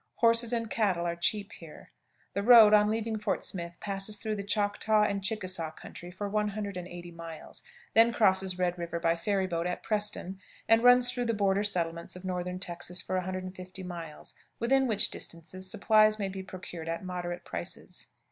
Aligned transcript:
Horses 0.15 0.51
and 0.51 0.67
cattle 0.67 1.05
are 1.05 1.15
cheap 1.15 1.51
here. 1.51 1.91
The 2.33 2.41
road, 2.41 2.73
on 2.73 2.89
leaving 2.89 3.19
Fort 3.19 3.43
Smith, 3.43 3.79
passes 3.79 4.17
through 4.17 4.33
the 4.35 4.43
Choctaw 4.43 5.03
and 5.03 5.23
Chickasaw 5.23 5.69
country 5.73 6.09
for 6.09 6.27
180 6.27 7.11
miles, 7.11 7.61
then 7.93 8.11
crosses 8.11 8.57
Red 8.57 8.79
River 8.79 8.99
by 8.99 9.15
ferry 9.15 9.45
boat 9.45 9.67
at 9.67 9.83
Preston, 9.83 10.39
and 10.67 10.83
runs 10.83 11.11
through 11.11 11.25
the 11.25 11.35
border 11.35 11.61
settlements 11.61 12.15
of 12.15 12.25
northern 12.25 12.57
Texas 12.57 12.99
for 12.99 13.15
150 13.17 13.83
miles, 13.83 14.33
within 14.57 14.87
which 14.87 15.11
distances 15.11 15.69
supplies 15.69 16.17
may 16.17 16.29
be 16.29 16.41
procured 16.41 16.89
at 16.89 17.05
moderate 17.05 17.45
prices. 17.45 18.07